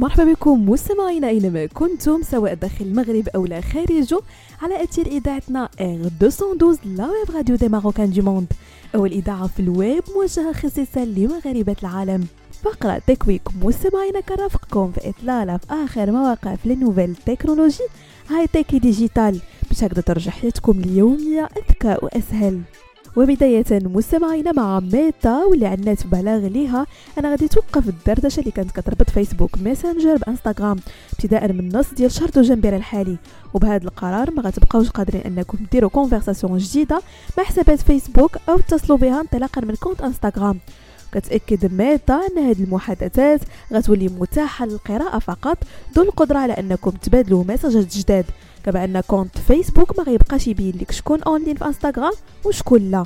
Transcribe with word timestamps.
مرحبا 0.00 0.24
بكم 0.32 0.70
مستمعينا 0.70 1.28
أينما 1.28 1.66
كنتم 1.66 2.22
سواء 2.22 2.54
داخل 2.54 2.84
المغرب 2.84 3.28
أو 3.28 3.46
لا 3.46 3.60
خارجه 3.60 4.20
على 4.62 4.82
أثير 4.82 5.06
إذاعتنا 5.06 5.68
R 5.80 6.10
212 6.22 6.78
la 6.84 7.04
web 7.10 7.36
radio 7.36 7.56
des 7.56 7.68
marocains 7.68 8.10
du 8.10 8.20
monde 8.20 8.46
اول 8.94 9.12
اذاعه 9.12 9.46
في 9.46 9.60
الويب 9.60 10.02
موجهة 10.16 10.52
خصيصا 10.52 11.04
لمغاربة 11.04 11.76
العالم. 11.82 12.26
فقرة 12.62 13.02
Tech 13.06 13.24
Week 13.24 13.42
مستمعينا 13.62 14.20
كرافقكم 14.20 14.92
في 14.92 15.08
إطلالة 15.08 15.56
في 15.56 15.66
آخر 15.70 16.10
ما 16.10 16.21
وقع 16.21 16.54
في 16.54 16.72
ال 16.72 16.76
nouvelles 16.76 17.16
technologies 17.26 17.84
high-tech 18.30 18.78
et 18.78 18.90
digital. 18.90 19.40
باش 19.68 19.84
هكذا 19.84 20.00
ترجع 20.02 20.30
حياتكم 20.30 20.80
اليومية 20.80 21.48
أذكى 21.56 21.96
وأسهل 22.02 22.60
وبداية 23.18 23.64
مستمعينا 23.70 24.52
مع 24.52 24.80
ميتا 24.80 25.44
واللي 25.44 25.66
علنات 25.66 26.06
بلاغ 26.06 26.46
ليها 26.46 26.86
أنها 27.18 27.30
غادي 27.30 27.48
توقف 27.48 27.88
الدردشة 27.88 28.40
اللي 28.40 28.50
كانت 28.50 28.70
كتربط 28.70 29.10
فيسبوك 29.10 29.58
ميسنجر 29.58 30.16
بإنستغرام. 30.16 30.76
ابتداء 31.12 31.52
من 31.52 31.60
النص 31.60 31.94
ديال 31.94 32.12
شهر 32.12 32.28
دجنبر 32.28 32.76
الحالي. 32.76 33.16
وبهذا 33.54 33.84
القرار 33.84 34.30
ما 34.30 34.42
غتبقاوش 34.42 34.90
قادرين 34.90 35.20
أنكم 35.20 35.58
ديروا 35.72 35.90
conversations 35.90 36.58
جديدة 36.58 37.00
مع 37.38 37.44
حسابات 37.44 37.80
فيسبوك 37.80 38.36
أو 38.48 38.58
تتصلوا 38.58 38.98
بها 38.98 39.20
انطلاقا 39.20 39.60
من 39.60 39.74
compte 39.74 40.02
إنستغرام. 40.02 40.58
كتأكد 41.12 41.74
ميتا 41.74 42.14
أن 42.14 42.38
هذه 42.44 42.62
المحادثات 42.62 43.40
غتولي 43.72 44.08
متاحة 44.08 44.66
للقراءة 44.66 45.18
فقط. 45.18 45.58
دون 45.94 46.04
القدرة 46.04 46.38
على 46.38 46.52
أنكم 46.52 46.90
تبادلوا 46.90 47.44
مساجات 47.48 47.96
جداد. 47.96 48.24
كما 48.70 48.84
أن 48.84 49.00
compte 49.00 49.38
فيسبوك 49.38 49.98
ما 49.98 50.04
غيبقاش 50.04 50.48
يبين 50.48 50.74
لك 50.80 50.92
شكون 50.92 51.22
اونلاين 51.22 51.56
في 51.56 51.64
إنستغرام 51.64 52.12
وشكون 52.44 52.90
لا. 52.90 53.04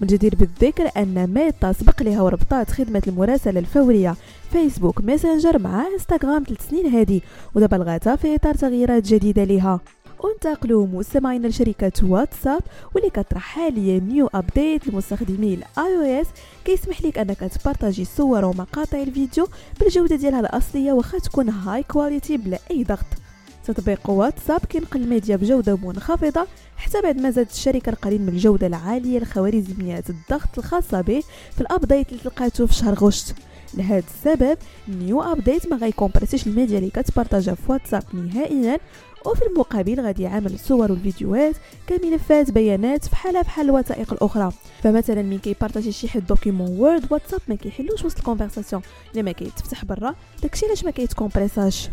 من 0.00 0.06
جدير 0.06 0.34
بالذكر 0.34 0.90
أن 0.96 1.34
ميتا 1.34 1.72
سبق 1.72 2.02
لها 2.02 2.22
وربطات 2.22 2.70
خدمة 2.70 3.02
المراسلة 3.06 3.60
الفورية 3.60 4.16
فيسبوك 4.52 5.00
ماسنجر 5.00 5.58
مع 5.58 5.86
إنستغرام 5.86 6.44
ثلاث 6.44 6.68
سنين 6.68 6.86
هذه 6.86 7.20
ودابا 7.54 7.76
لغاتها 7.76 8.16
في 8.16 8.34
إطار 8.34 8.54
تغييرات 8.54 9.02
جديدة 9.02 9.44
لها 9.44 9.80
وانتقلوا 10.20 10.86
مستمعينا 10.86 11.46
لشركة 11.46 11.92
واتساب 12.02 12.60
واللي 12.94 13.10
كطرح 13.10 13.42
حاليا 13.42 14.00
new 14.00 14.30
update 14.34 14.88
لمستخدمي 14.88 15.54
ال 15.54 15.96
iOS 15.96 16.26
كيسمح 16.64 17.02
لك 17.02 17.18
أنك 17.18 17.38
تبارطاجي 17.38 18.02
الصور 18.02 18.44
ومقاطع 18.44 19.02
الفيديو 19.02 19.48
بالجودة 19.80 20.16
ديالها 20.16 20.40
الأصلية 20.40 20.92
واخا 20.92 21.18
تكون 21.18 21.48
high 21.48 21.82
quality 21.82 22.36
بلا 22.36 22.58
أي 22.70 22.84
ضغط. 22.84 23.25
تطبيق 23.66 24.10
واتساب 24.10 24.60
كينقل 24.60 25.02
الميديا 25.02 25.36
بجودة 25.36 25.76
منخفضة 25.76 26.46
حتى 26.76 27.00
بعد 27.02 27.20
ما 27.20 27.30
زادت 27.30 27.52
الشركة 27.52 27.90
القليل 27.90 28.22
من 28.22 28.28
الجودة 28.28 28.66
العالية 28.66 29.18
لخوارزميات 29.18 30.10
الضغط 30.10 30.58
الخاصة 30.58 31.00
به 31.00 31.22
في 31.54 31.60
ال 31.60 31.67
update 31.67 32.08
اللي 32.08 32.22
تلقاتو 32.22 32.66
في 32.66 32.74
شهر 32.74 32.94
غشت. 32.94 33.34
لهذا 33.74 33.98
السبب 33.98 34.58
new 34.88 35.22
update 35.22 35.72
ما 35.72 35.76
غيكومبريسيش 35.76 36.46
الميديا 36.46 36.78
اللي 36.78 36.90
كتبارطاجها 36.90 37.54
في 37.54 37.72
واتساب 37.72 38.02
نهائيا 38.12 38.78
وفي 39.26 39.46
المقابل 39.46 40.00
غادي 40.00 40.22
يعمل 40.22 40.54
الصور 40.54 40.92
والفيديوهات 40.92 41.54
كملفات 41.86 42.50
بيانات 42.50 43.08
بحالها 43.08 43.42
بحال 43.42 43.66
الوثائق 43.66 44.12
الأخرى. 44.12 44.52
فمثلا 44.82 45.22
من 45.22 45.38
كيبارطاجي 45.38 45.92
شي 45.92 46.08
حد 46.08 46.26
document 46.26 46.78
Word 46.78 47.06
واتساب 47.10 47.40
ما 47.48 47.54
كيحلوش 47.54 48.04
وسط 48.04 48.18
ال 48.18 48.23
conversation 48.23 48.82
إلا 49.14 49.22
ما 49.22 49.32
كيتفتح 49.32 49.84
برا 49.84 50.14
داكشي 50.42 50.66
علاش 50.66 50.84
ما 50.84 50.90
كيتكومبريساش. 50.90 51.88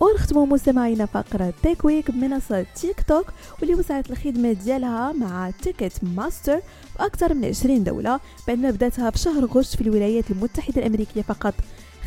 ونختموا 0.00 0.46
مستمعينا 0.46 1.06
فقرة 1.06 1.52
Tech 1.62 1.84
Week 1.84 2.10
بمنصة 2.10 2.66
تيك 2.74 3.02
توك 3.08 3.26
واللي 3.60 3.74
وسعت 3.74 4.10
الخدمة 4.10 4.52
ديالها 4.52 5.12
مع 5.12 5.50
Ticketmaster 5.50 6.60
في 6.96 7.04
أكثر 7.04 7.34
من 7.34 7.44
20 7.44 7.84
دولة 7.84 8.20
بعد 8.48 8.58
ما 8.58 8.70
بدأتها 8.70 9.10
في 9.10 9.18
شهر 9.18 9.44
غشت 9.44 9.76
في 9.76 9.80
الولايات 9.82 10.30
المتحدة 10.30 10.82
الأمريكية 10.82 11.22
فقط. 11.22 11.54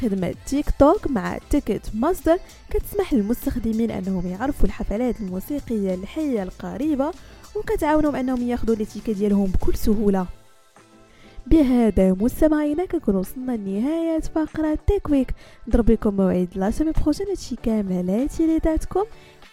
خدمة 0.02 0.34
تيك 0.48 0.66
توك 0.80 1.08
مع 1.08 1.38
Ticketmaster 1.50 2.38
كتسمح 2.70 3.14
للمستخدمين 3.14 3.92
أنهم 3.92 4.28
يعرفوا 4.28 4.66
الحفلات 4.66 5.20
الموسيقية 5.20 5.94
الحية 5.94 6.44
القريبة 6.44 7.12
وكتعاونهم 7.56 8.16
أنهم 8.16 8.48
ياخذوا 8.48 8.76
ال 8.76 8.80
tickets 8.80 9.10
ديالهم 9.10 9.46
بكل 9.46 9.76
سهولة. 9.76 10.26
بهذا 11.50 12.14
مستمعينا 12.14 12.86
كنكون 12.86 13.16
وصلنا 13.16 13.52
لنهاية 13.52 14.20
فقرة 14.20 14.78
Tech 14.88 15.10
Week 15.10 15.34
نضرب 15.68 15.92
لكم 15.92 16.14
موعد 16.18 16.48
la 16.56 16.72
semaine 16.72 16.92
prochaine 17.04 17.28
هادشي 17.28 17.56
كامل 17.64 17.94
على 17.98 18.28
أثير 18.28 18.62
إذاعتكم 18.62 19.04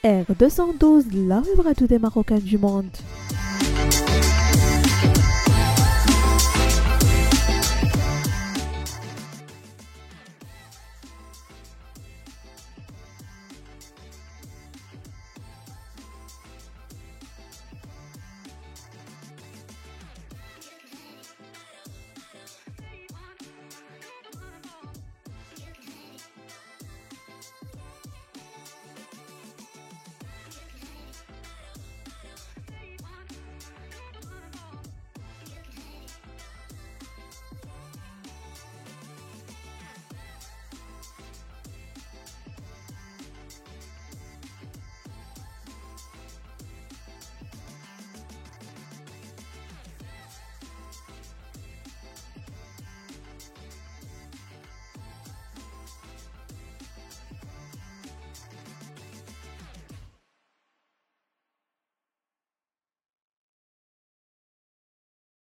R 0.05 0.25
212 0.29 1.09
la 1.19 1.43
web 1.49 1.67
radio 1.67 1.87
des 1.87 1.99
marocains 1.99 2.39
du 2.53 2.59
monde 2.59 2.97